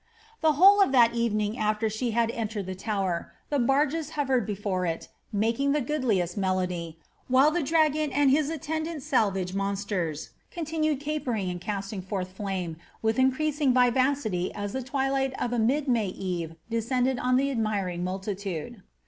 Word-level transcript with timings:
The 0.41 0.53
whole 0.53 0.81
of 0.81 0.91
that 0.93 1.13
evening 1.13 1.59
aft<?r 1.59 1.87
she 1.87 2.09
had 2.09 2.31
entered 2.31 2.65
the 2.65 2.73
Tower, 2.73 3.33
^ 3.47 3.49
the 3.51 3.59
barges 3.59 4.09
hovered 4.17 4.47
before 4.47 4.83
\U 4.83 4.97
making 5.31 5.73
the 5.73 5.79
goodliest 5.81 6.35
melody,^' 6.35 6.95
while 7.27 7.51
the 7.51 7.61
dragon 7.61 8.11
and 8.11 8.31
his 8.31 8.49
attendant 8.49 9.03
salvage 9.03 9.53
monsters 9.53 10.31
continued 10.49 11.01
capering 11.01 11.51
and 11.51 11.61
casting 11.61 12.01
forth 12.01 12.29
flame 12.29 12.77
wiih 13.03 13.19
increased 13.19 13.61
vivacity 13.63 14.51
as 14.55 14.73
the 14.73 14.81
twilight 14.81 15.39
of 15.39 15.53
a 15.53 15.59
mid 15.59 15.87
May 15.87 16.07
eve 16.07 16.55
descended 16.67 17.19
on 17.19 17.37
the 17.37 17.51
admiring 17.51 18.03
multitude. 18.03 18.81